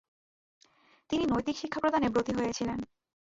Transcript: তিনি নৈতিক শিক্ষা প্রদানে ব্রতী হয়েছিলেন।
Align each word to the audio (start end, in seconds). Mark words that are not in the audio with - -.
তিনি 1.09 1.23
নৈতিক 1.25 1.55
শিক্ষা 1.57 1.79
প্রদানে 1.79 2.07
ব্রতী 2.09 2.31
হয়েছিলেন। 2.35 2.79